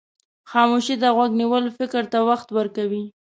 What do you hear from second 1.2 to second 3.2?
نیول فکر ته وخت ورکوي.